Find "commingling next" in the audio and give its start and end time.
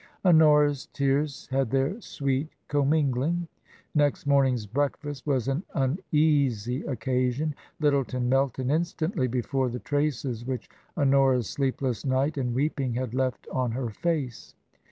2.67-4.25